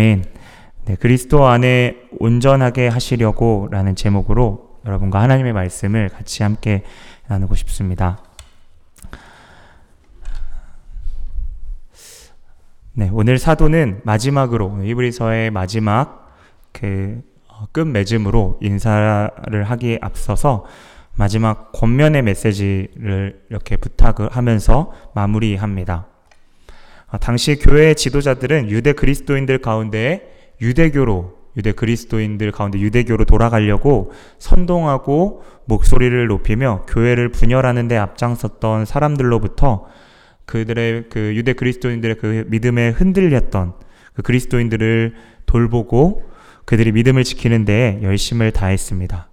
[0.00, 0.24] 아멘.
[0.86, 6.84] 네, 그리스도 안에 온전하게 하시려고 라는 제목으로 여러분과 하나님의 말씀을 같이 함께
[7.28, 8.18] 나누고 싶습니다.
[12.94, 16.32] 네, 오늘 사도는 마지막으로 이브리서의 마지막
[16.72, 20.64] 그 어, 끝맺음으로 인사를 하기에 앞서서
[21.14, 26.09] 마지막 권면의 메시지를 이렇게 부탁을 하면서 마무리합니다.
[27.10, 36.26] 아, 당시 교회 지도자들은 유대 그리스도인들 가운데 유대교로 유대 그리스도인들 가운데 유대교로 돌아가려고 선동하고 목소리를
[36.28, 39.86] 높이며 교회를 분열하는 데 앞장섰던 사람들로부터
[40.46, 43.74] 그들의 그 유대 그리스도인들의 그 믿음에 흔들렸던
[44.14, 45.14] 그 그리스도인들을
[45.46, 46.22] 돌보고
[46.64, 49.29] 그들이 믿음을 지키는 데 열심을 다했습니다.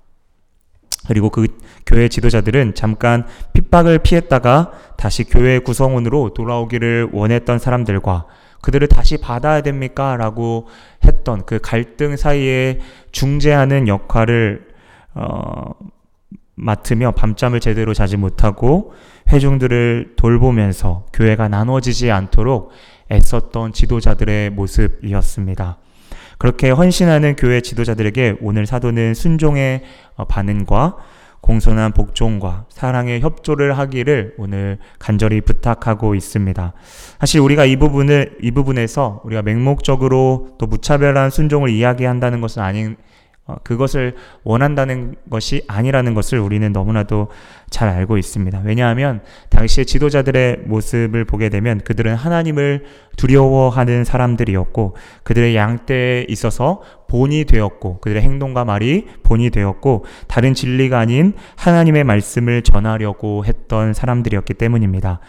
[1.07, 1.47] 그리고 그
[1.85, 8.25] 교회 지도자들은 잠깐 핍박을 피했다가 다시 교회 구성원으로 돌아오기를 원했던 사람들과
[8.61, 10.17] 그들을 다시 받아야 됩니까?
[10.17, 10.67] 라고
[11.05, 12.79] 했던 그 갈등 사이에
[13.11, 14.67] 중재하는 역할을
[15.13, 15.71] 어,
[16.55, 18.93] 맡으며 밤잠을 제대로 자지 못하고
[19.31, 22.71] 회중들을 돌보면서 교회가 나눠지지 않도록
[23.11, 25.77] 애썼던 지도자들의 모습이었습니다.
[26.37, 29.83] 그렇게 헌신하는 교회 지도자들에게 오늘 사도는 순종의
[30.15, 30.97] 어, 반응과
[31.41, 36.73] 공손한 복종과 사랑의 협조를 하기를 오늘 간절히 부탁하고 있습니다.
[37.19, 42.97] 사실 우리가 이 부분을 이 부분에서 우리가 맹목적으로 또 무차별한 순종을 이야기한다는 것은 아닌 어,
[43.63, 47.29] 그것을 원한다는 것이 아니라는 것을 우리는 너무나도
[47.69, 48.61] 잘 알고 있습니다.
[48.65, 57.99] 왜냐하면 당시의 지도자들의 모습을 보게 되면 그들은 하나님을 두려워하는 사람들이었고 그들의 양떼에 있어서 본이 되었고
[57.99, 65.19] 그들의 행동과 말이 본이 되었고 다른 진리가 아닌 하나님의 말씀을 전하려고 했던 사람들이었기 때문입니다.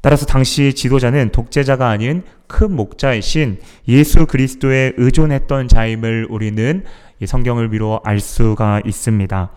[0.00, 6.84] 따라서 당시 지도자는 독재자가 아닌 큰 목자이신 예수 그리스도에 의존했던 자임을 우리는
[7.20, 9.50] 이 성경을 미루어 알 수가 있습니다.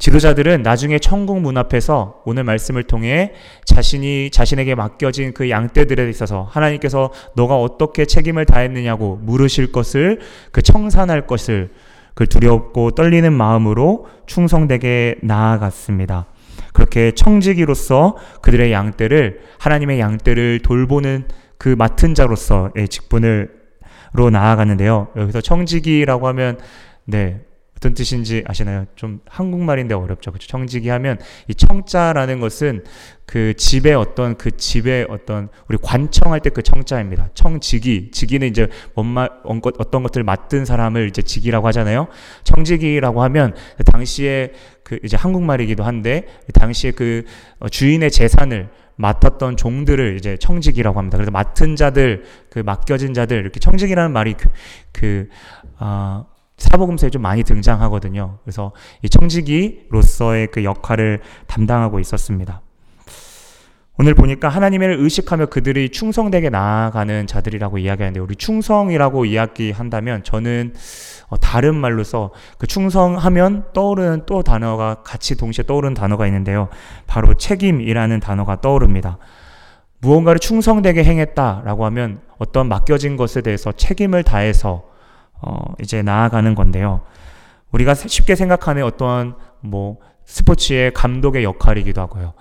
[0.00, 3.34] 지도자들은 나중에 천국 문 앞에서 오늘 말씀을 통해
[3.66, 10.20] 자신이 자신에게 맡겨진 그 양떼들에 있어서 하나님께서 너가 어떻게 책임을 다했느냐고 물으실 것을
[10.52, 11.68] 그 청산할 것을
[12.14, 16.26] 그 두렵고 떨리는 마음으로 충성되게 나아갔습니다.
[16.72, 21.26] 그렇게 청지기로서 그들의 양떼를 하나님의 양떼를 돌보는
[21.58, 23.59] 그 맡은 자로서의 직분을
[24.12, 25.08] 로 나아가는데요.
[25.16, 26.58] 여기서 청지기라고 하면
[27.04, 27.40] 네
[27.76, 28.84] 어떤 뜻인지 아시나요?
[28.94, 30.32] 좀 한국말인데 어렵죠.
[30.32, 30.46] 그렇죠?
[30.48, 32.84] 청지기 하면 이 청자라는 것은
[33.24, 37.30] 그 집의 어떤 그 집의 어떤 우리 관청할 때 그 청자입니다.
[37.32, 42.08] 청지기, 지기는 이제 뭔마 어떤 것들을 맡은 사람을 이제 지기라고 하잖아요.
[42.44, 43.54] 청지기라고 하면
[43.86, 44.52] 당시에
[44.84, 47.24] 그 이제 한국말이기도 한데 당시에 그
[47.70, 48.68] 주인의 재산을
[49.00, 51.16] 맡았던 종들을 이제 청직이라고 합니다.
[51.16, 54.48] 그래서 맡은 자들, 그 맡겨진 자들 이렇게 청직이라는 말이 그,
[54.92, 55.28] 그
[55.78, 56.26] 아,
[56.58, 58.38] 사복음서에 좀 많이 등장하거든요.
[58.44, 58.72] 그래서
[59.02, 62.60] 이 청지기로서의 그 역할을 담당하고 있었습니다.
[64.00, 70.72] 오늘 보니까 하나님을 의식하며 그들이 충성되게 나아가는 자들이라고 이야기하는데 우리 충성이라고 이야기한다면 저는
[71.28, 76.70] 어, 다른 말로서 그 충성하면 떠오르는 또 단어가 같이 동시에 떠오르는 단어가 있는데요.
[77.06, 79.18] 바로 책임이라는 단어가 떠오릅니다.
[79.98, 84.82] 무언가를 충성되게 행했다라고 하면 어떤 맡겨진 것에 대해서 책임을 다해서
[85.42, 87.02] 어 이제 나아가는 건데요.
[87.70, 92.32] 우리가 쉽게 생각하는 어떠한 뭐 스포츠의 감독의 역할이기도 하고요.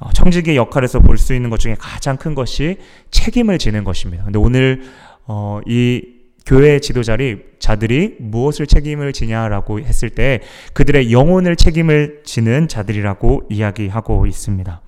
[0.00, 2.78] 어, 청지기의 역할에서 볼 수 있는 것 중에 가장 큰 것이
[3.10, 4.24] 책임을 지는 것입니다.
[4.24, 4.82] 근데 오늘
[5.26, 6.02] 어, 이
[6.46, 10.40] 교회 지도자리 자들이 무엇을 책임을 지냐라고 했을 때
[10.72, 14.80] 그들의 영혼을 책임을 지는 자들이라고 이야기하고 있습니다.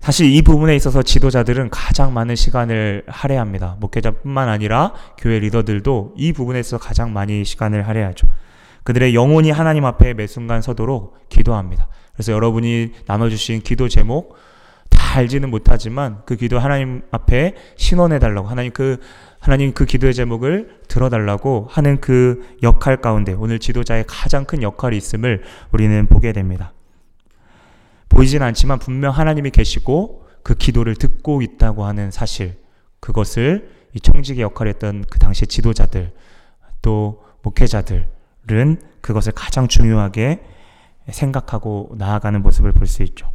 [0.00, 3.76] 사실 이 부분에 있어서 지도자들은 가장 많은 시간을 할애합니다.
[3.80, 8.26] 목회자뿐만 아니라 교회 리더들도 이 부분에 서 가장 많이 시간을 할애하죠.
[8.88, 11.88] 그들의 영혼이 하나님 앞에 매 순간 서도록 기도합니다.
[12.14, 14.34] 그래서 여러분이 나눠주신 기도 제목
[14.88, 18.98] 다 알지는 못하지만 그 기도 하나님 앞에 신원해 달라고 하나님 그
[19.40, 25.42] 하나님 그 기도의 제목을 들어달라고 하는 그 역할 가운데 오늘 지도자의 가장 큰 역할이 있음을
[25.70, 26.72] 우리는 보게 됩니다.
[28.08, 32.56] 보이진 않지만 분명 하나님이 계시고 그 기도를 듣고 있다고 하는 사실
[33.00, 36.12] 그것을 이 청직의 역할을 했던 그 당시 지도자들
[36.80, 38.16] 또 목회자들
[38.52, 40.42] 은 그것을 가장 중요하게
[41.10, 43.30] 생각하고 나아가는 모습을 볼 수 있죠.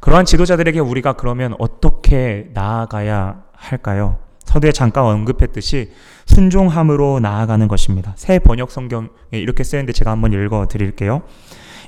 [0.00, 4.18] 그러한 지도자들에게 우리가 그러면 어떻게 나아가야 할까요?
[4.44, 5.90] 서두에 잠깐 언급했듯이
[6.26, 8.12] 순종함으로 나아가는 것입니다.
[8.16, 11.22] 새 번역 성경에 이렇게 쓰였는데 제가 한번 읽어 드릴게요.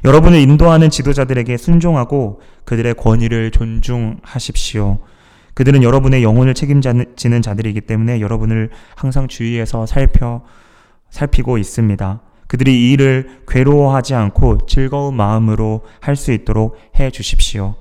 [0.04, 4.99] 여러분을 인도하는 지도자들에게 순종하고 그들의 권위를 존중하십시오.
[5.54, 10.43] 그들은 여러분의 영혼을 책임지는 자들이기 때문에 여러분을 항상 주의해서 살펴
[11.10, 12.20] 살피고 있습니다.
[12.46, 17.75] 그들이 이 일을 괴로워하지 않고 즐거운 마음으로 할 수 있도록 해 주십시오.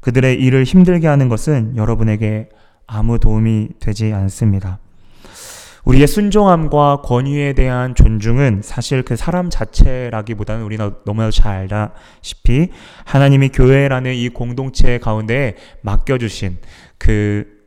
[0.00, 2.48] 그들의 일을 힘들게 하는 것은 여러분에게
[2.86, 4.78] 아무 도움이 되지 않습니다.
[5.84, 12.68] 우리의 순종함과 권위에 대한 존중은 사실 그 사람 자체라기보다는 우리가 너무나도 잘 알다시피
[13.04, 16.58] 하나님이 교회라는 이 공동체 가운데 맡겨주신
[16.98, 17.59] 그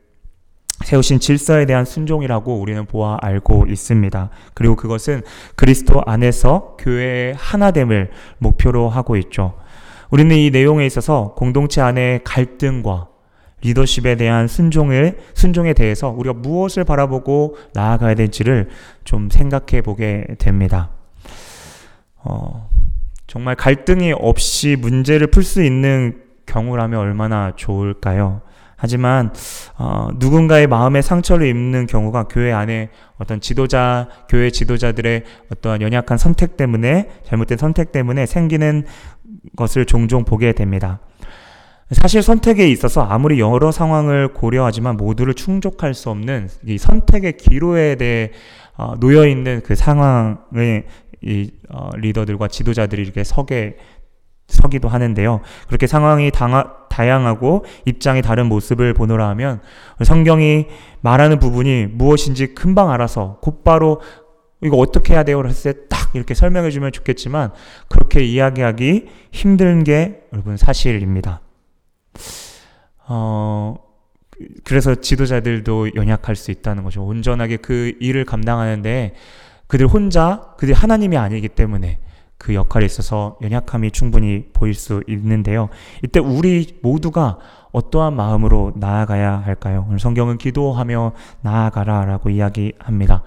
[0.84, 4.30] 세우신 질서에 대한 순종이라고 우리는 보아 알고 있습니다.
[4.54, 5.22] 그리고 그것은
[5.56, 9.54] 그리스도 안에서 교회의 하나됨을 목표로 하고 있죠.
[10.10, 13.08] 우리는 이 내용에 있어서 공동체 안의 갈등과
[13.62, 18.68] 리더십에 대한 순종을 순종에 대해서 우리가 무엇을 바라보고 나아가야 될지를
[19.04, 20.90] 좀 생각해 보게 됩니다.
[22.16, 22.68] 어,
[23.26, 28.42] 정말 갈등이 없이 문제를 풀 수 있는 경우라면 얼마나 좋을까요?
[28.76, 29.32] 하지만
[29.78, 36.56] 어, 누군가의 마음에 상처를 입는 경우가 교회 안에 어떤 지도자, 교회 지도자들의 어떠한 연약한 선택
[36.56, 38.84] 때문에 잘못된 선택 때문에 생기는
[39.56, 41.00] 것을 종종 보게 됩니다.
[41.90, 48.30] 사실 선택에 있어서 아무리 여러 상황을 고려하지만 모두를 충족할 수 없는 이 선택의 기로에 대해
[48.76, 50.84] 어, 놓여 있는 그 상황에
[51.22, 53.76] 이 어, 리더들과 지도자들이 이렇게 서게
[54.46, 55.40] 서기도 하는데요.
[55.68, 59.60] 그렇게 상황이 당하, 다양하고 입장이 다른 모습을 보노라 하면
[60.04, 60.66] 성경이
[61.00, 64.00] 말하는 부분이 무엇인지 금방 알아서 곧바로
[64.62, 65.42] 이거 어떻게 해야 돼요?
[65.44, 67.50] 했을 때 딱 이렇게 설명해 주면 좋겠지만
[67.88, 71.40] 그렇게 이야기하기 힘든 게 여러분 사실입니다.
[73.06, 73.76] 어,
[74.62, 77.04] 그래서 지도자들도 연약할 수 있다는 거죠.
[77.04, 79.14] 온전하게 그 일을 감당하는데
[79.66, 81.98] 그들 혼자, 그들 하나님이 아니기 때문에
[82.38, 85.68] 그 역할에 있어서 연약함이 충분히 보일 수 있는데요.
[86.02, 87.38] 이때 우리 모두가
[87.72, 89.84] 어떠한 마음으로 나아가야 할까요?
[89.88, 93.22] 오늘 성경은 기도하며 나아가라 라고 이야기합니다.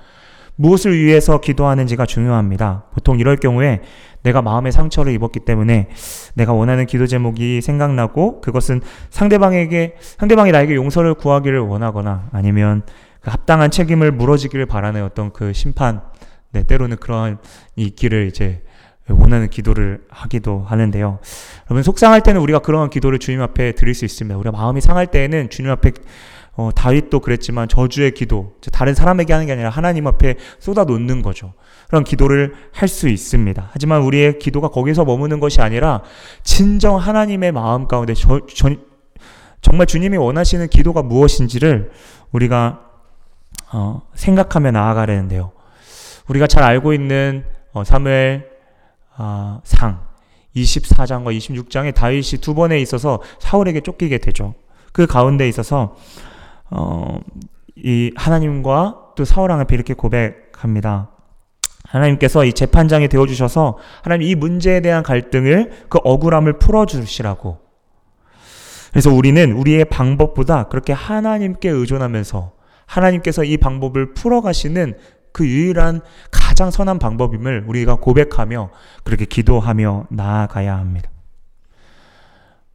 [0.56, 2.86] 무엇을 위해서 기도하는지가 중요합니다.
[2.94, 3.82] 보통 이럴 경우에
[4.24, 5.90] 내가 마음의 상처를 입었기 때문에
[6.34, 12.82] 내가 원하는 기도 제목이 생각나고 그것은 상대방에게 상대방이 나에게 용서를 구하기를 원하거나 아니면
[13.22, 16.02] 그 합당한 책임을 물어지기를 바라는 어떤 그 심판
[16.52, 17.38] 네, 때로는 그러한
[17.76, 18.64] 이 길을 이제
[19.10, 21.20] 원하는 기도를 하기도 하는데요.
[21.68, 24.38] 여러분 속상할 때는 우리가 그러한 기도를 주님 앞에 드릴 수 있습니다.
[24.38, 25.92] 우리가 마음이 상할 때에는 주님 앞에
[26.58, 31.54] 어, 다윗도 그랬지만 저주의 기도, 다른 사람에게 하는 게 아니라 하나님 앞에 쏟아 놓는 거죠.
[31.88, 33.70] 그런 기도를 할 수 있습니다.
[33.72, 36.02] 하지만 우리의 기도가 거기서 머무는 것이 아니라
[36.44, 38.72] 진정 하나님의 마음 가운데 저, 저,
[39.62, 41.92] 정말 주님이 원하시는 기도가 무엇인지를
[42.32, 42.82] 우리가
[43.72, 45.52] 어, 생각하며 나아가려는데요.
[46.28, 48.57] 우리가 잘 알고 있는 어, 사무엘
[49.18, 50.02] 어, 상
[50.56, 54.56] 24장과 26장에 다윗이 두 번에 있어서 사울에게 쫓기게 되죠.
[54.92, 55.96] 그 가운데 있어서
[56.70, 57.20] 어,
[57.76, 61.12] 이 하나님과 또 사울 앞에 이렇게 고백합니다.
[61.86, 67.60] 하나님께서 이 재판장이 되어 주셔서 하나님 이 문제에 대한 갈등을 그 억울함을 풀어 주시라고.
[68.92, 72.54] 그래서 우리는 우리의 방법보다 그렇게 하나님께 의존하면서
[72.86, 74.98] 하나님께서 이 방법을 풀어 가시는
[75.32, 76.02] 그 유일한
[76.58, 78.72] 가장 선한 방법임을 우리가 고백하며
[79.04, 81.08] 그렇게 기도하며 나아가야 합니다.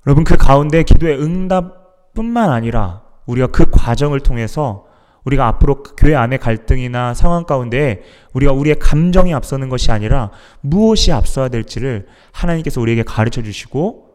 [0.06, 4.86] 여러분 그 가운데 기도의 응답뿐만 아니라 우리가 그 과정을 통해서
[5.24, 11.48] 우리가 앞으로 교회 안의 갈등이나 상황 가운데 우리가 우리의 감정이 앞서는 것이 아니라 무엇이 앞서야
[11.48, 14.10] 될지를 하나님께서 우리에게 가르쳐 주시고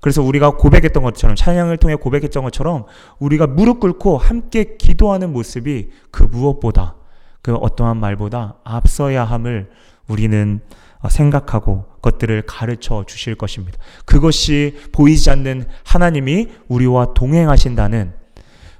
[0.00, 2.86] 그래서 우리가 고백했던 것처럼 찬양을 통해 고백했던 것처럼
[3.18, 6.94] 우리가 무릎 꿇고 함께 기도하는 모습이 그 무엇보다
[7.42, 9.70] 그 어떠한 말보다 앞서야 함을
[10.08, 10.60] 우리는
[11.08, 13.78] 생각하고 것들을 가르쳐 주실 것입니다.
[14.04, 18.12] 그것이 보이지 않는 하나님이 우리와 동행하신다는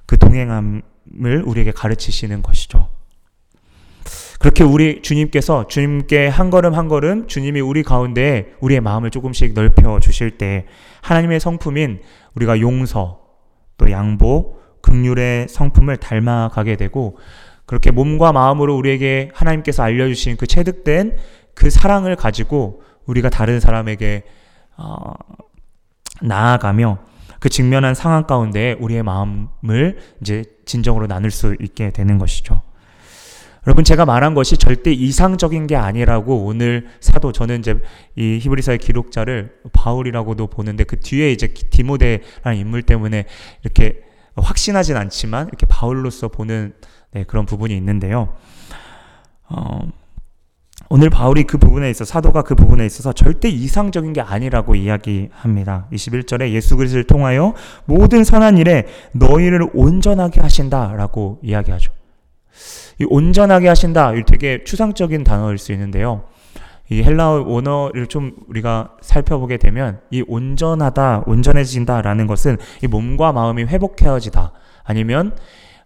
[0.07, 2.89] 그 동행함을 우리에게 가르치시는 것이죠.
[4.39, 10.01] 그렇게 우리 주님께서 주님께 한 걸음 한 걸음 주님이 우리 가운데 우리의 마음을 조금씩 넓혀
[10.01, 10.67] 주실 때
[11.03, 12.01] 하나님의 성품인
[12.35, 13.21] 우리가 용서
[13.77, 17.19] 또 양보 극률의 성품을 닮아가게 되고
[17.71, 21.17] 그렇게 몸과 마음으로 우리에게 하나님께서 알려주신 그 체득된
[21.55, 24.25] 그 사랑을 가지고 우리가 다른 사람에게
[24.77, 25.13] 어,
[26.21, 26.99] 나아가며
[27.39, 32.61] 그 직면한 상황 가운데 우리의 마음을 이제 진정으로 나눌 수 있게 되는 것이죠.
[33.69, 37.77] 여러분 제가 말한 것이 절대 이상적인 게 아니라고 오늘 사도 저는 이제
[38.17, 43.27] 이 히브리서의 기록자를 바울이라고도 보는데 그 뒤에 이제 디모데라는 인물 때문에
[43.63, 44.03] 이렇게
[44.35, 46.75] 확신하진 않지만 이렇게 바울로서 보는
[47.13, 48.35] 네, 그런 부분이 있는데요.
[49.49, 49.81] 어,
[50.89, 55.87] 오늘 바울이 그 부분에 있어 사도가 그 부분에 있어서 절대 이상적인 게 아니라고 이야기합니다.
[55.93, 61.93] 21절에 예수 그리스도를 통하여 모든 선한 일에 너희를 온전하게 하신다라고 이야기하죠.
[63.01, 66.25] 이 온전하게 하신다 되게 추상적인 단어일 수 있는데요.
[66.91, 74.53] 이 헬라어 원어를 좀 우리가 살펴보게 되면 이 온전하다, 온전해진다라는 것은 이 몸과 마음이 회복해야지다.
[74.83, 75.37] 아니면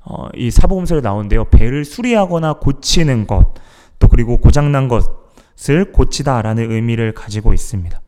[0.04, 1.44] 어, 이 사복음서에 나오는데요.
[1.44, 3.54] 배를 수리하거나 고치는 것,
[3.98, 8.00] 또 그리고 고장난 것을 고치다라는 의미를 가지고 있습니다.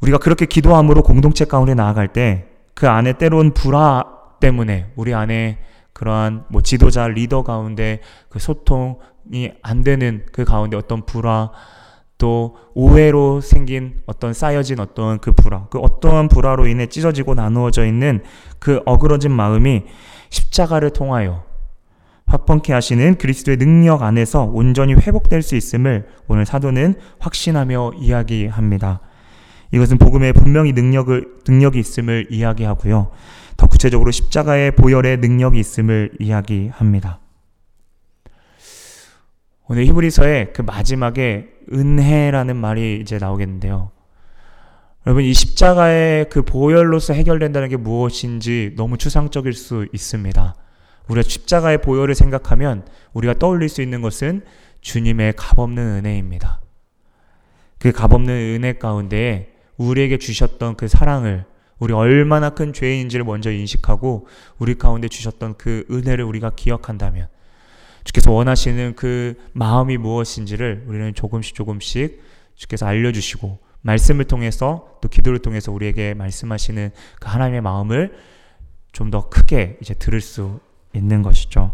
[0.00, 4.04] 우리가 그렇게 기도함으로 공동체 가운데 나아갈 때 그 안에 때론 불화
[4.40, 5.58] 때문에 우리 안에
[5.92, 11.50] 그러한 뭐 지도자 리더 가운데 그 소통이 안 되는 그 가운데 어떤 불화
[12.18, 18.22] 또 오해로 생긴 어떤 쌓여진 어떤 그 불화 그 어떠한 불화로 인해 찢어지고 나누어져 있는
[18.58, 19.84] 그 어그러진 마음이
[20.34, 21.44] 십자가를 통하여
[22.26, 29.00] 화펑케 하시는 그리스도의 능력 안에서 온전히 회복될 수 있음을 오늘 사도는 확신하며 이야기합니다.
[29.72, 33.10] 이것은 복음에 분명히 능력을 능력이 있음을 이야기하고요.
[33.56, 37.20] 더 구체적으로 십자가의 보혈의 능력이 있음을 이야기합니다.
[39.68, 43.93] 오늘 히브리서의 그 마지막에 은혜라는 말이 이제 나오겠는데요.
[45.06, 50.54] 여러분 이 십자가의 그 보혈로서 해결된다는 게 무엇인지 너무 추상적일 수 있습니다.
[51.08, 54.42] 우리가 십자가의 보혈을 생각하면 우리가 떠올릴 수 있는 것은
[54.80, 56.62] 주님의 값없는 은혜입니다.
[57.78, 61.44] 그 값없는 은혜 가운데 우리에게 주셨던 그 사랑을
[61.78, 64.26] 우리 얼마나 큰 죄인지를 먼저 인식하고
[64.58, 67.28] 우리 가운데 주셨던 그 은혜를 우리가 기억한다면
[68.04, 72.22] 주께서 원하시는 그 마음이 무엇인지를 우리는 조금씩 조금씩
[72.54, 78.14] 주께서 알려주시고 말씀을 통해서 또 기도를 통해서 우리에게 말씀하시는 그 하나님의 마음을
[78.92, 80.60] 좀 더 크게 이제 들을 수
[80.94, 81.72] 있는 것이죠.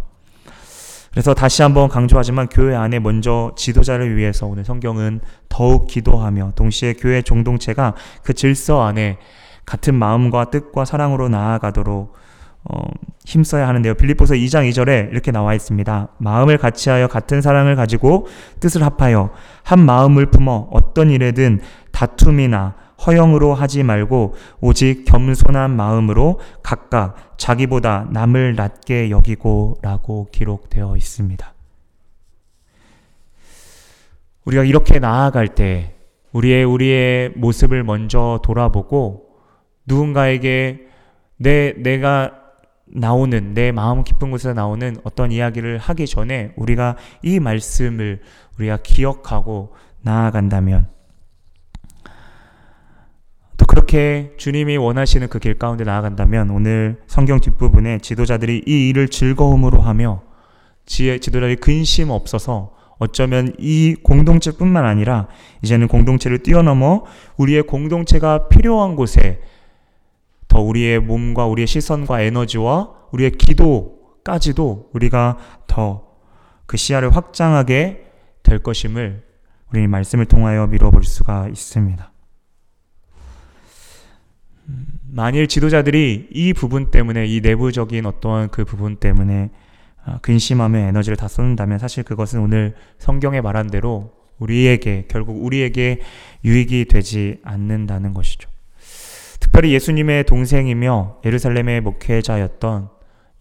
[1.10, 7.20] 그래서 다시 한번 강조하지만 교회 안에 먼저 지도자를 위해서 오늘 성경은 더욱 기도하며 동시에 교회
[7.20, 9.18] 공동체가 그 질서 안에
[9.66, 12.14] 같은 마음과 뜻과 사랑으로 나아가도록
[12.64, 12.82] 어,
[13.24, 13.94] 힘써야 하는데요.
[13.94, 16.08] 빌립보서 2장 2절에 이렇게 나와 있습니다.
[16.18, 18.26] 마음을 같이하여 같은 사랑을 가지고
[18.60, 19.30] 뜻을 합하여
[19.62, 21.60] 한 마음을 품어 어떤 일에든
[21.92, 22.74] 다툼이나
[23.06, 31.54] 허영으로 하지 말고 오직 겸손한 마음으로 각각 자기보다 남을 낮게 여기고라고 기록되어 있습니다.
[34.44, 35.94] 우리가 이렇게 나아갈 때
[36.32, 39.30] 우리의 우리의 모습을 먼저 돌아보고
[39.86, 40.86] 누군가에게
[41.36, 42.39] 내 내가
[42.92, 48.20] 나오는 내 마음 깊은 곳에서 나오는 어떤 이야기를 하기 전에 우리가 이 말씀을
[48.58, 50.88] 우리가 기억하고 나아간다면
[53.56, 59.80] 또 그렇게 주님이 원하시는 그 길 가운데 나아간다면 오늘 성경 뒷부분에 지도자들이 이 일을 즐거움으로
[59.80, 60.22] 하며
[60.86, 65.28] 지도자들이 근심 없어서 어쩌면 이 공동체뿐만 아니라
[65.62, 67.04] 이제는 공동체를 뛰어넘어
[67.36, 69.40] 우리의 공동체가 필요한 곳에
[70.50, 76.10] 더 우리의 몸과 우리의 시선과 에너지와 우리의 기도까지도 우리가 더
[76.70, 78.04] 그 시야를 확장하게
[78.44, 79.24] 될 것임을
[79.72, 82.12] 우리 말씀을 통하여 미뤄볼 수가 있습니다.
[85.08, 89.50] 만일 지도자들이 이 부분 때문에 이 내부적인 어떠한 그 부분 때문에
[90.04, 96.02] 아, 근심하며 에너지를 다 쏟는다면 사실 그것은 오늘 성경에 말한 대로 우리에게 결국 우리에게
[96.44, 98.48] 유익이 되지 않는다는 것이죠.
[99.40, 102.90] 특별히 예수님의 동생이며 예루살렘의 목회자였던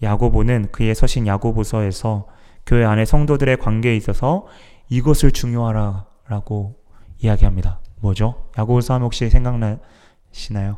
[0.02, 2.28] 야고보는 그의 서신 야고보서에서
[2.66, 4.48] 교회 안에 성도들의 관계에 있어서
[4.90, 6.76] 이것을 중요하라라고
[7.20, 7.80] 이야기합니다.
[8.02, 8.50] 뭐죠?
[8.58, 10.78] 야고보서 하면 혹시 생각나시나요?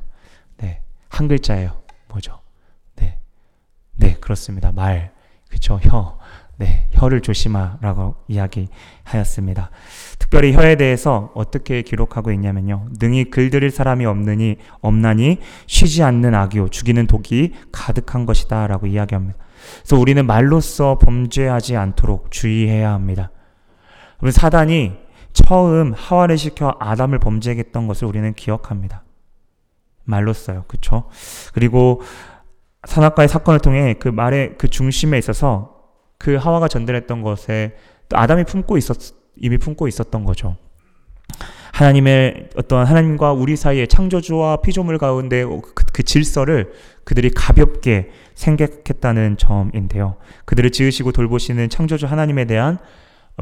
[0.58, 0.82] 네.
[1.10, 1.82] 한 글자예요.
[2.10, 2.40] 뭐죠?
[2.96, 3.20] 네.
[3.96, 4.72] 네, 그렇습니다.
[4.72, 5.14] 말.
[5.50, 5.80] 그쵸?
[5.84, 6.18] 혀.
[6.62, 6.88] 네.
[6.92, 9.72] 혀를 조심하라고 이야기하였습니다.
[10.20, 12.90] 특별히 혀에 대해서 어떻게 기록하고 있냐면요.
[13.00, 19.40] 능히 글들일 사람이 없느니 없나니 쉬지 않는 악이요 죽이는 독이 가득한 것이다라고 이야기합니다.
[19.80, 23.32] 그래서 우리는 말로써 범죄하지 않도록 주의해야 합니다.
[24.22, 24.94] 우리 사단이
[25.34, 29.04] 처음 하와를 시켜 아담을 범죄하게 했던 것을 우리는 기억합니다.
[30.04, 30.66] 말로써요.
[30.68, 31.10] 그렇죠?
[31.56, 32.04] 그리고
[32.84, 35.81] 산악과의 사건을 통해 그 말의 그 중심에 있어서
[36.22, 37.76] 그 하와가 전달했던 것에
[38.08, 40.56] 또 아담이 품고 있었 이미 품고 있었던 거죠.
[41.74, 45.62] 하나님의 어떤 하나님과 우리 사이의 창조주와 피조물 가운데 그,
[45.92, 46.74] 그 질서를
[47.06, 50.18] 그들이 가볍게 생각했다는 점인데요.
[50.46, 52.78] 그들을 지으시고 돌보시는 창조주 하나님에 대한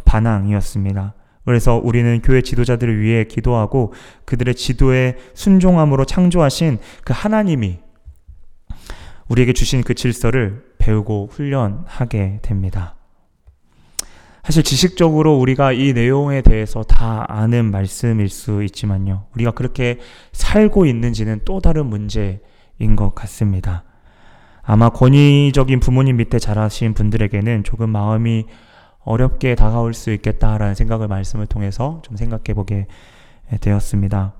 [0.05, 1.15] 반항이었습니다.
[1.43, 3.91] 그래서 우리는 교회 지도자들을 위해 기도하고
[4.23, 7.79] 그들의 지도에 순종함으로 창조하신 그 하나님이
[9.29, 12.95] 우리에게 주신 그 질서를 배우고 훈련하게 됩니다.
[14.43, 19.25] 사실 지식적으로 우리가 이 내용에 대해서 다 아는 말씀일 수 있지만요.
[19.35, 19.99] 우리가 그렇게
[20.31, 22.39] 살고 있는지는 또 다른 문제인
[22.95, 23.83] 것 같습니다.
[24.63, 28.45] 아마 권위적인 부모님 밑에 자라신 분들에게는 조금 마음이
[29.03, 32.87] 어렵게 다가올 수 있겠다라는 생각을 말씀을 통해서 좀 생각해 보게
[33.61, 34.33] 되었습니다.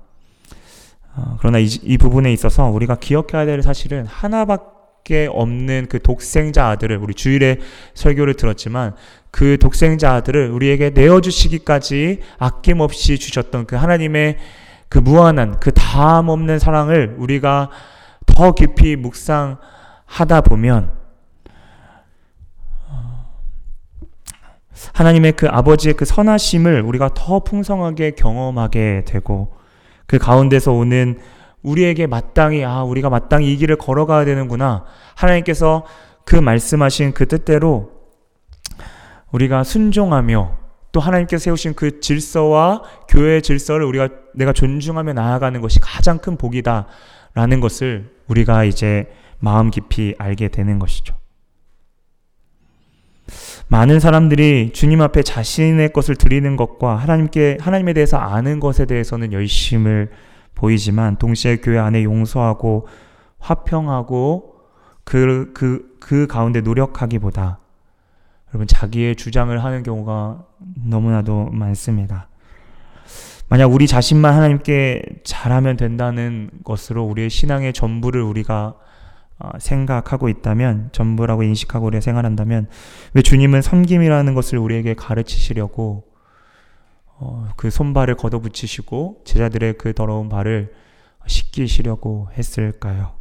[1.16, 4.79] 어, 그러나 이, 이 부분에 있어서 우리가 기억해야 될 사실은 하나밖에
[5.28, 7.58] 없는 그 독생자 아들을 우리 주일에
[7.94, 8.94] 설교를 들었지만
[9.30, 14.38] 그 독생자 아들을 우리에게 내어 주시기까지 아낌없이 주셨던 그 하나님의
[14.88, 17.70] 그 무한한 그 다함 없는 사랑을 우리가
[18.26, 20.92] 더 깊이 묵상하다 보면
[24.94, 29.52] 하나님의 그 아버지의 그 선하심을 우리가 더 풍성하게 경험하게 되고
[30.06, 31.18] 그 가운데서 오는
[31.62, 35.84] 우리에게 마땅히 아 우리가 마땅히 이 길을 걸어가야 되는구나 하나님께서
[36.24, 37.92] 그 말씀하신 그 뜻대로
[39.32, 40.58] 우리가 순종하며
[40.92, 47.60] 또 하나님께서 세우신 그 질서와 교회의 질서를 우리가 내가 존중하며 나아가는 것이 가장 큰 복이다라는
[47.60, 49.06] 것을 우리가 이제
[49.38, 51.14] 마음 깊이 알게 되는 것이죠.
[53.68, 60.10] 많은 사람들이 주님 앞에 자신의 것을 드리는 것과 하나님께 하나님에 대해서 아는 것에 대해서는 열심을
[60.60, 62.86] 보이지만 동시에 교회 안에 용서하고
[63.38, 64.54] 화평하고
[65.04, 67.58] 그, 그, 그 가운데 노력하기보다
[68.50, 70.44] 여러분 자기의 주장을 하는 경우가
[70.84, 72.28] 너무나도 많습니다.
[73.48, 78.74] 만약 우리 자신만 하나님께 잘하면 된다는 것으로 우리의 신앙의 전부를 우리가
[79.38, 82.68] 어, 생각하고 있다면 전부라고 인식하고 우리가 생활한다면
[83.14, 86.09] 왜 주님은 섬김이라는 것을 우리에게 가르치시려고
[87.22, 90.74] 어, 그 손발을 걷어붙이시고 제자들의 그 더러운 발을
[91.26, 93.12] 씻기시려고 했을까요?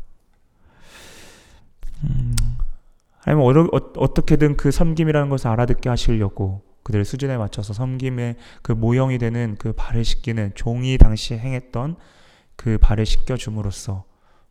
[2.06, 2.34] 음,
[3.26, 9.58] 아니면 어, 어떻게든 그 섬김이라는 것을 알아듣게 하시려고 그들의 수준에 맞춰서 섬김의 그 모형이 되는
[9.60, 11.98] 그 발을 씻기는 종이 당시 행했던
[12.56, 14.06] 그 발을 씻겨줌으로써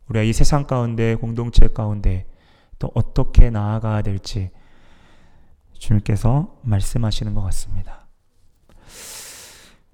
[0.09, 2.27] 우리가 이 세상 가운데 공동체 가운데
[2.77, 4.51] 또 어떻게 나아가야 될지
[5.73, 8.08] 주님께서 말씀하시는 것 같습니다.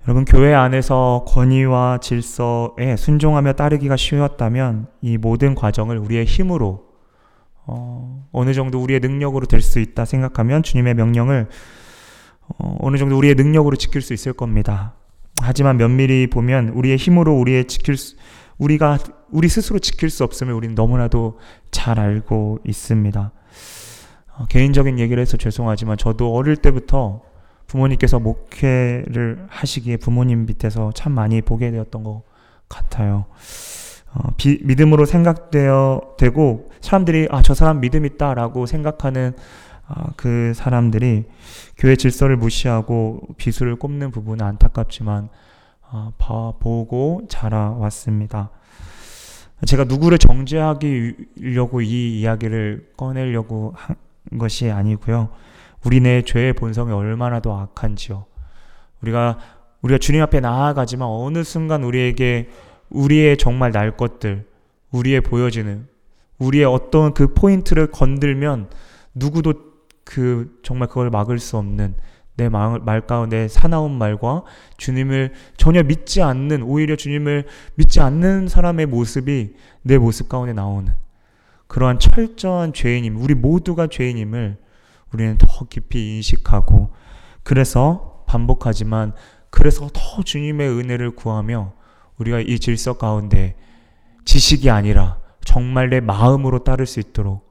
[0.07, 6.85] 여러분 교회 안에서 권위와 질서에 순종하며 따르기가 쉬웠다면 이 모든 과정을 우리의 힘으로
[7.65, 11.47] 어, 어느 정도 우리의 능력으로 될 수 있다 생각하면 주님의 명령을
[12.59, 14.93] 어, 어느 정도 우리의 능력으로 지킬 수 있을 겁니다.
[15.41, 18.15] 하지만 면밀히 보면 우리의 힘으로 우리의 지킬 수,
[18.59, 18.99] 우리가
[19.31, 21.39] 우리 스스로 지킬 수 없음을 우리는 너무나도
[21.71, 23.31] 잘 알고 있습니다.
[24.37, 27.23] 어, 개인적인 얘기를 해서 죄송하지만 저도 어릴 때부터
[27.67, 32.23] 부모님께서 목회를 하시기에 부모님 밑에서 참 많이 보게 되었던 것
[32.69, 33.25] 같아요.
[34.13, 39.33] 어, 비, 믿음으로 생각되어 되고 사람들이 아 저 사람 믿음 있다라고 생각하는
[39.87, 41.25] 아, 그 사람들이
[41.77, 45.29] 교회 질서를 무시하고 비수를 꼽는 부분은 안타깝지만
[45.81, 48.49] 아, 봐, 보고 자라왔습니다.
[49.65, 53.95] 제가 누구를 정죄하기려고 이 이야기를 꺼내려고 한
[54.37, 55.29] 것이 아니고요.
[55.85, 58.25] 우리네 죄의 본성이 얼마나 더 악한지요.
[59.01, 59.37] 우리가
[59.81, 62.49] 우리가 주님 앞에 나아가지만 어느 순간 우리에게
[62.89, 64.47] 우리의 정말 날 것들,
[64.91, 65.87] 우리의 보여지는
[66.39, 68.69] 우리의 어떤 그 포인트를 건들면
[69.13, 69.53] 누구도
[70.03, 71.95] 그 정말 그걸 막을 수 없는
[72.37, 74.43] 내 말, 말 가운데 사나운 말과
[74.77, 77.45] 주님을 전혀 믿지 않는 오히려 주님을
[77.75, 80.93] 믿지 않는 사람의 모습이 내 모습 가운데 나오는
[81.67, 84.57] 그러한 철저한 죄인임 우리 모두가 죄인임을
[85.15, 86.89] 우리는 더 깊이 인식하고
[87.43, 89.13] 그래서 반복하지만
[89.49, 91.73] 그래서 더 주님의 은혜를 구하며
[92.17, 93.55] 우리가 이 질서 가운데
[94.25, 97.45] 지식이 아니라 정말 내 마음으로 따를 수 있도록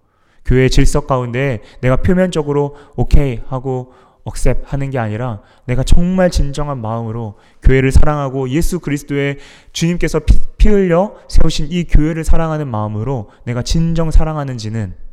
[0.44, 7.38] 교회 질서 가운데 내가 표면적으로 오케이 하고 억셉 하는 게 아니라 내가 정말 진정한 마음으로
[7.62, 9.38] 교회를 사랑하고 예수 그리스도의
[9.72, 15.03] 주님께서 피, 피 흘려 세우신 이 교회를 사랑하는 마음으로 내가 진정 사랑하는지는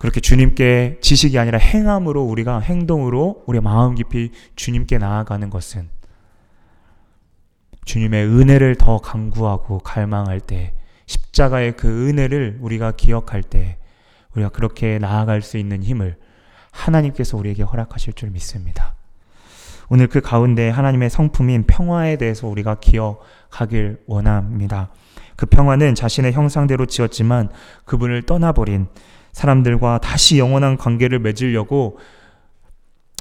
[0.00, 5.90] 그렇게 주님께 지식이 아니라 행함으로 우리가 행동으로 우리 마음 깊이 주님께 나아가는 것은
[7.84, 10.72] 주님의 은혜를 더 강구하고 갈망할 때
[11.04, 13.76] 십자가의 그 은혜를 우리가 기억할 때
[14.32, 16.16] 우리가 그렇게 나아갈 수 있는 힘을
[16.70, 18.94] 하나님께서 우리에게 허락하실 줄 믿습니다.
[19.90, 24.88] 오늘 그 가운데 하나님의 성품인 평화에 대해서 우리가 기억하길 원합니다.
[25.36, 27.50] 그 평화는 자신의 형상대로 지었지만
[27.84, 28.86] 그분을 떠나버린
[29.32, 31.98] 사람들과 다시 영원한 관계를 맺으려고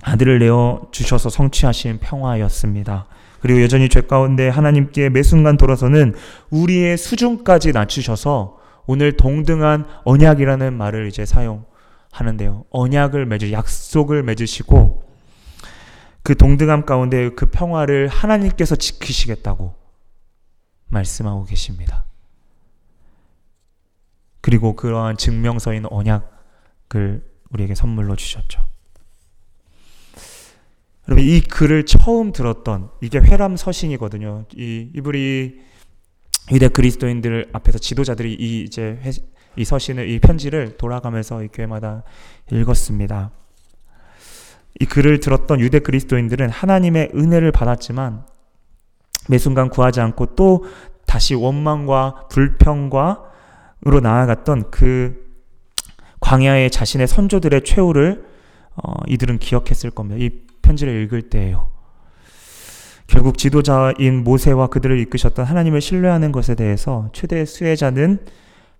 [0.03, 3.07] 아들을 내어 주셔서 성취하신 평화였습니다.
[3.41, 6.13] 그리고 여전히 죄 가운데 하나님께 매 순간 돌아서는
[6.49, 11.65] 우리의 수준까지 낮추셔서 오늘 동등한 언약이라는 말을 이제 사용
[12.11, 12.65] 하는데요.
[12.71, 15.03] 언약을 맺으 약속을 맺으시고
[16.23, 19.75] 그 동등함 가운데 그 평화를 하나님께서 지키시겠다고
[20.87, 22.05] 말씀하고 계십니다.
[24.41, 28.61] 그리고 그러한 증명서인 언약을 우리에게 선물로 주셨죠.
[31.07, 34.45] 여러분 이 글을 처음 들었던 이게 회람 서신이거든요.
[34.55, 35.59] 이 이브리
[36.51, 39.11] 유대 그리스도인들 앞에서 지도자들이 이 이제 회,
[39.55, 42.03] 이 서신을 이 편지를 돌아가면서 이 교회마다
[42.51, 43.31] 읽었습니다.
[44.79, 48.25] 이 글을 들었던 유대 그리스도인들은 하나님의 은혜를 받았지만
[49.27, 50.65] 매 순간 구하지 않고 또
[51.05, 53.28] 다시 원망과 불평과
[53.87, 55.25] 으로 나아갔던 그
[56.19, 58.25] 광야의 자신의 선조들의 최후를
[58.75, 60.23] 어, 이들은 기억했을 겁니다.
[60.23, 60.29] 이
[60.61, 61.69] 편지를 읽을 때예요.
[63.07, 68.19] 결국 지도자인 모세와 그들을 이끄셨던 하나님을 신뢰하는 것에 대해서 최대 수혜자는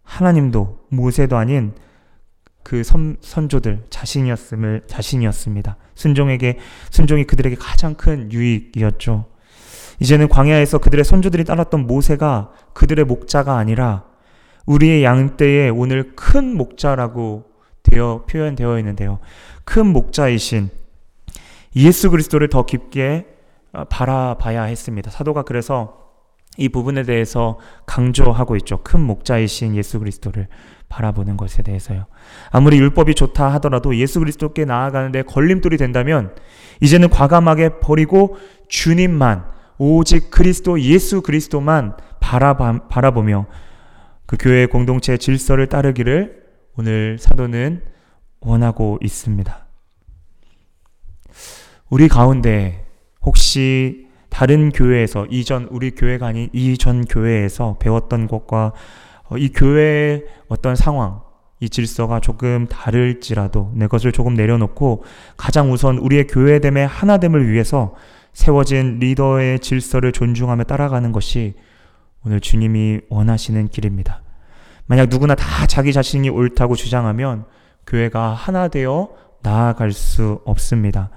[0.04, 1.74] 하나님도 모세도 아닌
[2.64, 5.78] 그 선, 선조들 자신이었음을 자신이었습니다.
[5.96, 6.60] 순종에게
[6.92, 9.26] 순종이 그들에게 가장 큰 유익이었죠.
[10.00, 14.09] 이제는 광야에서 그들의 선조들이 따랐던 모세가 그들의 목자가 아니라
[14.70, 17.46] 우리의 양떼에 오늘 큰 목자라고
[17.82, 19.18] 되어 표현되어 있는데요.
[19.66, 20.70] 큰 목자이신
[21.76, 23.26] 예수 그리스도를 더 깊게
[23.74, 25.10] 어, 바라봐야 했습니다.
[25.10, 26.12] 사도가 그래서
[26.58, 28.82] 이 부분에 대해서 강조하고 있죠.
[28.84, 30.48] 큰 목자이신 예수 그리스도를
[30.88, 32.06] 바라보는 것에 대해서요.
[32.52, 36.36] 아무리 율법이 좋다 하더라도 예수 그리스도께 나아가는데 걸림돌이 된다면
[36.80, 39.46] 이제는 과감하게 버리고 주님만
[39.80, 43.48] 오직 그리스도 예수 그리스도만 바라보며
[44.30, 46.44] 그 교회의 공동체 질서를 따르기를
[46.78, 47.82] 오늘 사도는
[48.42, 49.66] 원하고 있습니다.
[51.90, 52.86] 우리 가운데
[53.24, 58.74] 혹시 다른 교회에서 이전 우리 교회가 아닌 이전 교회에서 배웠던 것과
[59.30, 61.22] 어, 이 교회의 어떤 상황,
[61.60, 65.06] 이 질서가 조금 다를지라도 내 것을 조금 내려놓고
[65.38, 67.96] 가장 우선 우리의 교회됨의 하나됨을 위해서
[68.34, 71.56] 세워진 리더의 질서를 존중하며 따라가는 것이
[72.26, 74.22] 오늘 주님이 원하시는 길입니다.
[74.86, 77.46] 만약 누구나 다 자기 자신이 옳다고 주장하면
[77.88, 79.10] 교회가 하나 되어
[79.42, 81.10] 나아갈 수 없습니다.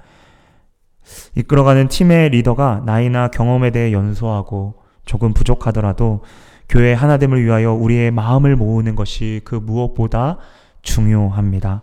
[1.35, 6.23] 이끌어가는 팀의 리더가 나이나 경험에 대해 연소하고 조금 부족하더라도
[6.69, 10.37] 교회 하나됨을 위하여 우리의 마음을 모으는 것이 그 무엇보다
[10.81, 11.81] 중요합니다.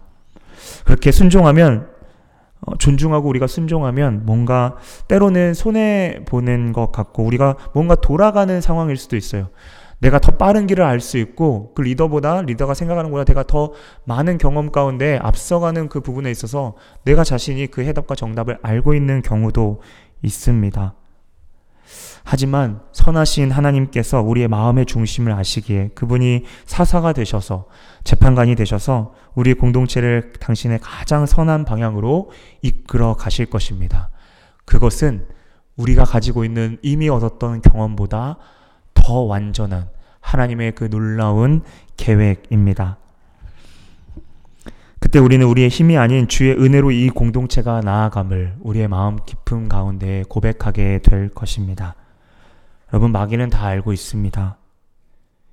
[0.85, 1.90] 그렇게 순종하면
[2.63, 4.77] 어, 존중하고 우리가 순종하면 뭔가
[5.09, 9.49] 때로는 손해 보는 것 같고 우리가 뭔가 돌아가는 상황일 수도 있어요.
[10.01, 13.73] 내가 더 빠른 길을 알 수 있고 그 리더보다 리더가 생각하는 것보다 내가 더
[14.05, 19.83] 많은 경험 가운데 앞서가는 그 부분에 있어서 내가 자신이 그 해답과 정답을 알고 있는 경우도
[20.23, 20.95] 있습니다.
[22.25, 27.67] 하지만 선하신 하나님께서 우리의 마음의 중심을 아시기에 그분이 사사가 되셔서
[28.05, 32.31] 재판관이 되셔서 우리 공동체를 당신의 가장 선한 방향으로
[32.63, 34.11] 이끌어 가실 것입니다.
[34.65, 35.27] 그것은
[35.77, 38.37] 우리가 가지고 있는 이미 얻었던 경험보다
[38.95, 39.89] 더 완전한
[40.21, 41.63] 하나님의 그 놀라운
[41.97, 42.99] 계획입니다.
[44.99, 51.01] 그때 우리는 우리의 힘이 아닌 주의 은혜로 이 공동체가 나아감을 우리의 마음 깊음 가운데 고백하게
[51.03, 51.97] 될 것입니다.
[52.93, 54.57] 여러분, 마귀는 다 알고 있습니다.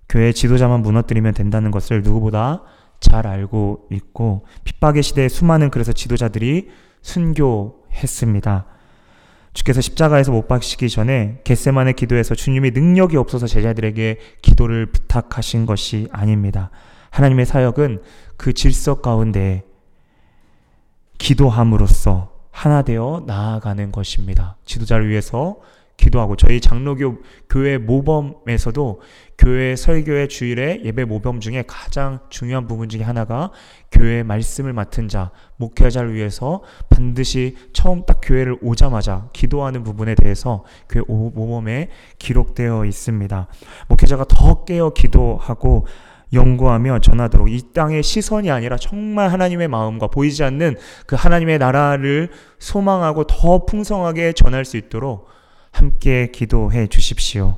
[0.09, 2.63] 교회 지도자만 무너뜨리면 된다는 것을 누구보다
[2.99, 6.69] 잘 알고 있고, 핍박의 시대에 수많은 그래서 지도자들이
[7.01, 8.65] 순교했습니다.
[9.53, 16.69] 주께서 십자가에서 못 박히기 전에 겟세만의 기도에서 주님이 능력이 없어서 제자들에게 기도를 부탁하신 것이 아닙니다.
[17.09, 18.03] 하나님의 사역은
[18.37, 19.63] 그 질서 가운데
[21.17, 24.57] 기도함으로써 하나 되어 나아가는 것입니다.
[24.65, 25.57] 지도자를 위해서
[25.97, 27.17] 기도하고 저희 장로교
[27.49, 29.01] 교회 모범에서도
[29.37, 33.51] 교회 설교의 주일에 예배 모범 중에 가장 중요한 부분 중에 하나가
[33.91, 41.03] 교회 말씀을 맡은 자 목회자를 위해서 반드시 처음 딱 교회를 오자마자 기도하는 부분에 대해서 교회
[41.07, 43.47] 모범에 기록되어 있습니다.
[43.89, 45.85] 목회자가 더 깨어 기도하고
[46.33, 52.29] 연구하며 전하도록 이 땅의 시선이 아니라 정말 하나님의 마음과 보이지 않는 그 하나님의 나라를
[52.59, 55.27] 소망하고 더 풍성하게 전할 수 있도록
[55.77, 57.55] 함께 기도해 주십시오.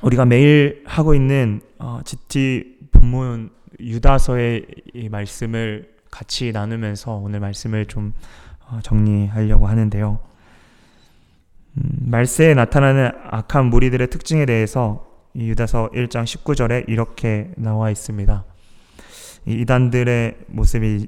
[0.00, 8.14] 우리가 매일 하고 있는 어, GT 본문 유다서의 이 말씀을 같이 나누면서 오늘 말씀을 좀
[8.66, 10.18] 어, 정리하려고 하는데요.
[11.74, 18.42] 음, 말세에 나타나는 악한 무리들의 특징에 대해서 유다서 1장 19절에 이렇게 나와 있습니다.
[19.46, 21.06] 이단들의 모습이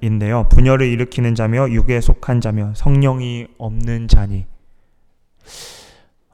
[0.00, 0.48] 인데요.
[0.50, 4.46] 분열을 일으키는 자며 육에 속한 자며 성령이 없는 자니.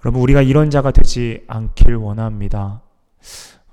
[0.04, 2.82] 여러분 우리가 이런 자가 되지 않길 원합니다.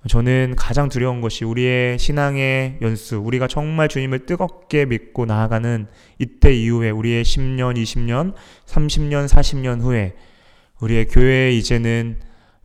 [0.07, 5.87] 저는 가장 두려운 것이 우리의 신앙의 연수, 우리가 정말 주님을 뜨겁게 믿고 나아가는
[6.19, 8.33] 이때 이후에 우리의 10년, 20년,
[8.65, 10.15] 30년, 40년 후에
[10.79, 12.19] 우리의 교회에 이제는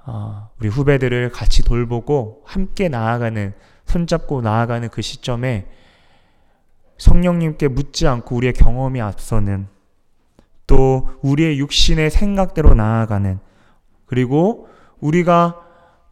[0.04, 3.54] 어, 우리 후배들을 같이 돌보고 함께 나아가는
[3.86, 5.66] 손잡고 나아가는 그 시점에
[6.98, 9.66] 성령님께 묻지 않고 우리의 경험이 앞서는
[10.66, 13.40] 또 우리의 육신의 생각대로 나아가는
[14.06, 14.68] 그리고
[15.00, 15.60] 우리가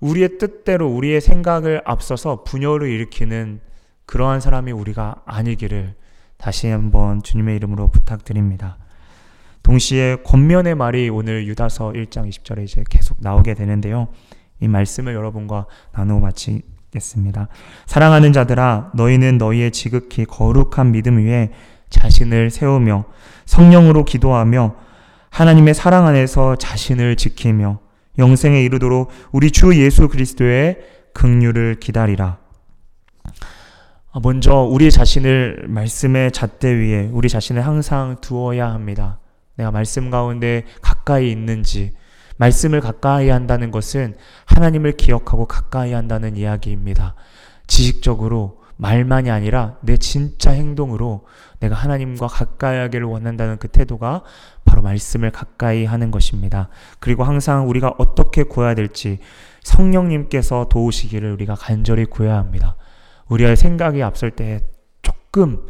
[0.00, 3.60] 우리의 뜻대로 우리의 생각을 앞서서 분열을 일으키는
[4.06, 5.94] 그러한 사람이 우리가 아니기를
[6.38, 8.78] 다시 한번 주님의 이름으로 부탁드립니다.
[9.62, 14.08] 동시에 권면의 말이 오늘 유다서 1장 20절에 이제 계속 나오게 되는데요.
[14.60, 17.48] 이 말씀을 여러분과 나누어 마치 겠습니다.
[17.86, 21.50] 사랑하는 자들아 너희는 너희의 지극히 거룩한 믿음 위에
[21.90, 23.04] 자신을 세우며
[23.46, 24.74] 성령으로 기도하며
[25.30, 27.80] 하나님의 사랑 안에서 자신을 지키며
[28.18, 30.78] 영생에 이르도록 우리 주 예수 그리스도의
[31.14, 32.38] 긍휼을 기다리라.
[34.22, 39.20] 먼저 우리 자신을 말씀의 잣대 위에 우리 자신을 항상 두어야 합니다.
[39.56, 41.92] 내가 말씀 가운데 가까이 있는지
[42.38, 44.16] 말씀을 가까이 한다는 것은
[44.48, 47.14] 하나님을 기억하고 가까이 한다는 이야기입니다.
[47.66, 51.26] 지식적으로 말만이 아니라 내 진짜 행동으로
[51.60, 54.22] 내가 하나님과 가까이 하기를 원한다는 그 태도가
[54.64, 56.68] 바로 말씀을 가까이 하는 것입니다.
[57.00, 59.18] 그리고 항상 우리가 어떻게 구해야 될지
[59.64, 62.76] 성령님께서 도우시기를 우리가 간절히 구해야 합니다.
[63.28, 64.60] 우리의 생각이 앞설 때
[65.02, 65.66] 조금,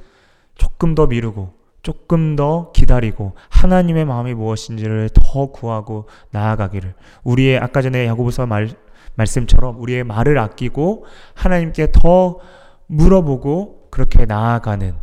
[0.55, 1.58] 조금 더 미루고
[1.89, 6.93] 조금 더 기다리고 하나님의 마음이 무엇인지를 더 구하고 나아가기를
[7.25, 8.69] 우리의 아까 전에 야고보서 말
[9.15, 12.41] 말씀처럼 우리의 말을 아끼고 하나님께 더
[12.89, 14.97] 물어보고 그렇게 나아가는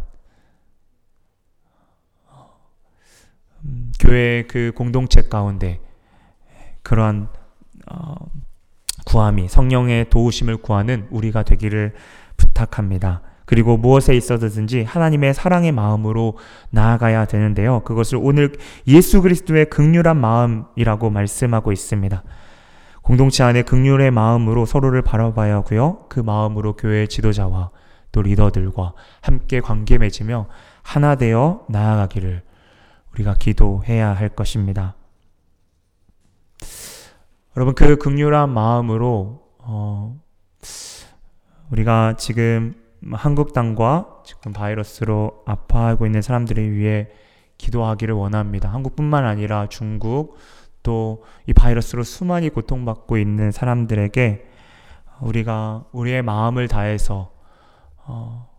[3.63, 5.79] 음, 교회 그 공동체 가운데
[6.83, 7.29] 그러한
[7.91, 8.15] 어,
[9.07, 11.95] 구함이 성령의 도우심을 구하는 우리가 되기를
[12.37, 13.23] 부탁합니다.
[13.45, 16.37] 그리고 무엇에 있어서든지 하나님의 사랑의 마음으로
[16.71, 17.81] 나아가야 되는데요.
[17.81, 18.53] 그것을 오늘
[18.87, 22.23] 예수 그리스도의 극률한 마음이라고 말씀하고 있습니다.
[23.01, 26.05] 공동체 안에 극률의 마음으로 서로를 바라봐야 하고요.
[26.09, 27.69] 그 마음으로 교회 지도자와
[28.11, 30.47] 또 리더들과 함께 관계 맺으며
[30.81, 32.41] 하나 되어 나아가기를
[33.13, 34.95] 우리가 기도해야 할 것입니다.
[37.55, 40.19] 여러분 그 극률한 마음으로 어,
[41.71, 42.75] 우리가 지금
[43.13, 47.09] 한국 땅과 지금 바이러스로 아파하고 있는 사람들을 위해
[47.57, 48.71] 기도하기를 원합니다.
[48.71, 50.37] 한국뿐만 아니라 중국
[50.83, 54.45] 또 이 바이러스로 수많이 고통받고 있는 사람들에게
[55.21, 57.31] 우리가 우리의 마음을 다해서
[58.05, 58.49] 어,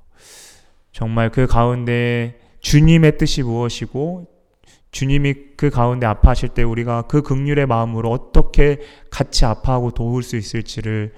[0.93, 4.29] 정말 그 가운데 주님의 뜻이 무엇이고
[4.93, 8.81] 주님이 그 가운데 아파하실 때 우리가 그 극률의 마음으로 어떻게
[9.11, 11.13] 같이 아파하고 도울 수 있을지를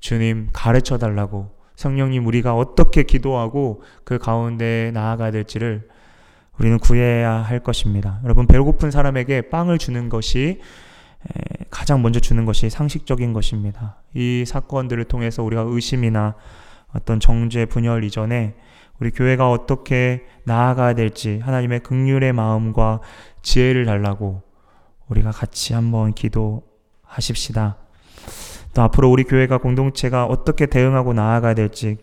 [0.00, 5.88] 주님 가르쳐 달라고 성령님 우리가 어떻게 기도하고 그 가운데 나아가야 될지를
[6.58, 8.20] 우리는 구해야 할 것입니다.
[8.24, 10.60] 여러분 배고픈 사람에게 빵을 주는 것이
[11.70, 13.96] 가장 먼저 주는 것이 상식적인 것입니다.
[14.14, 16.34] 이 사건들을 통해서 우리가 의심이나
[16.94, 18.54] 어떤 정죄 분열 이전에
[19.00, 23.00] 우리 교회가 어떻게 나아가야 될지 하나님의 극률의 마음과
[23.42, 24.42] 지혜를 달라고
[25.08, 27.78] 우리가 같이 한번 기도하십시다.
[28.74, 31.98] 또 앞으로 우리 교회가 공동체가 어떻게 대응하고 나아가야 될지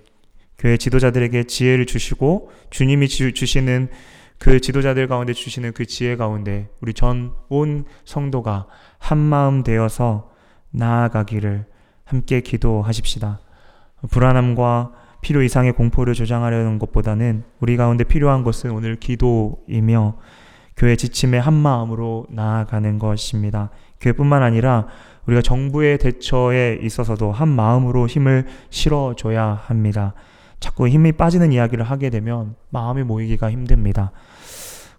[0.58, 3.90] 교회 지도자들에게 지혜를 주시고 주님이 주시는
[4.38, 10.32] 그 지도자들 가운데 주시는 그 지혜 가운데 우리 전 온 성도가 한 마음 되어서
[10.72, 11.66] 나아가기를
[12.06, 13.40] 함께 기도하십시다.
[14.10, 20.18] 불안함과 필요 이상의 공포를 조장하려는 것보다는 우리 가운데 필요한 것은 오늘 기도이며
[20.78, 23.70] 교회 지침의 한 마음으로 나아가는 것입니다.
[24.02, 24.88] 교회뿐만 아니라
[25.28, 30.14] 우리가 정부의 대처에 있어서도 한 마음으로 힘을 실어줘야 합니다.
[30.60, 34.12] 자꾸 힘이 빠지는 이야기를 하게 되면 마음이 모이기가 힘듭니다.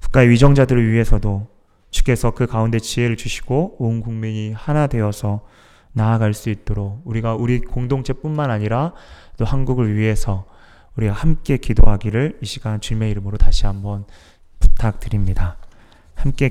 [0.03, 1.47] 국가의 위정자들을 위해서도
[1.91, 5.43] 주께서 그 가운데 지혜를 주시고 온 국민이 하나 되어서
[5.93, 8.93] 나아갈 수 있도록 우리가 우리 공동체뿐만 아니라
[9.37, 10.47] 또 한국을 위해서
[10.97, 14.05] 우리가 함께 기도하기를 이 시간 주님의 이름으로 다시 한번
[14.59, 15.57] 부탁드립니다.
[16.15, 16.51] 함께